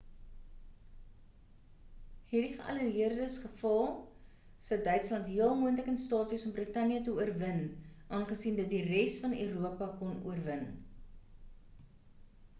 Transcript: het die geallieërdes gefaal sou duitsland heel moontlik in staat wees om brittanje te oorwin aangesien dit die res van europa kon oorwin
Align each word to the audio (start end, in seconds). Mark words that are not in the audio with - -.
het 2.29 2.45
die 2.45 2.53
geallieërdes 2.61 3.35
gefaal 3.41 3.91
sou 4.69 4.79
duitsland 4.87 5.29
heel 5.33 5.53
moontlik 5.59 5.91
in 5.93 5.99
staat 6.05 6.33
wees 6.35 6.45
om 6.51 6.55
brittanje 6.55 6.97
te 7.09 7.13
oorwin 7.19 7.61
aangesien 8.21 8.57
dit 8.61 8.73
die 8.77 8.81
res 8.89 9.19
van 9.27 9.35
europa 9.43 9.91
kon 10.01 10.17
oorwin 10.31 10.65